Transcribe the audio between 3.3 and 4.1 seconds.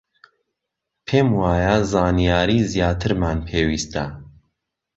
پێویستە.